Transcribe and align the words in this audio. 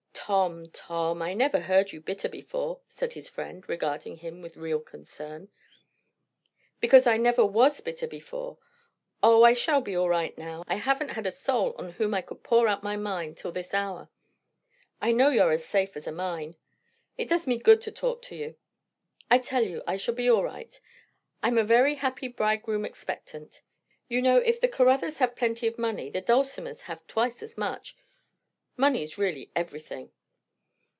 "Tom, 0.23 0.69
Tom, 0.69 1.21
I 1.21 1.33
never 1.33 1.59
heard 1.59 1.91
you 1.91 1.99
bitter 1.99 2.29
before," 2.29 2.79
said 2.87 3.11
his 3.13 3.27
friend, 3.27 3.67
regarding 3.67 4.17
him 4.17 4.41
with 4.41 4.55
real 4.55 4.79
concern. 4.79 5.49
"Because 6.79 7.05
I 7.05 7.17
never 7.17 7.45
was 7.45 7.81
bitter 7.81 8.07
before. 8.07 8.57
O, 9.21 9.43
I 9.43 9.51
shall 9.51 9.81
be 9.81 9.93
all 9.93 10.07
right 10.07 10.37
now. 10.37 10.63
I 10.67 10.75
haven't 10.75 11.09
had 11.09 11.27
a 11.27 11.31
soul 11.31 11.73
on 11.77 11.93
whom 11.93 12.13
I 12.13 12.21
could 12.21 12.43
pour 12.43 12.69
out 12.69 12.83
my 12.83 12.95
mind, 12.95 13.35
till 13.37 13.51
this 13.51 13.73
hour. 13.73 14.09
I 15.01 15.11
know 15.11 15.27
you're 15.31 15.51
as 15.51 15.65
safe 15.65 15.97
as 15.97 16.07
a 16.07 16.13
mine. 16.13 16.55
It 17.17 17.27
does 17.27 17.45
me 17.45 17.57
good 17.57 17.81
to 17.81 17.91
talk 17.91 18.21
to 18.23 18.35
you. 18.35 18.55
I 19.29 19.37
tell 19.37 19.63
you, 19.65 19.83
I 19.85 19.97
shall 19.97 20.13
be 20.15 20.29
all 20.29 20.45
right. 20.45 20.79
I'm 21.43 21.57
a 21.57 21.63
very 21.65 21.95
happy 21.95 22.29
bridegroom 22.29 22.85
expectant. 22.85 23.63
You 24.07 24.21
know, 24.21 24.37
if 24.37 24.61
the 24.61 24.69
Caruthers 24.69 25.17
have 25.17 25.35
plenty 25.35 25.67
of 25.67 25.77
money, 25.77 26.09
the 26.09 26.21
Dulcimers 26.21 26.83
have 26.83 27.05
twice 27.07 27.43
as 27.43 27.57
much. 27.57 27.97
Money's 28.77 29.17
really 29.17 29.51
everything." 29.55 30.09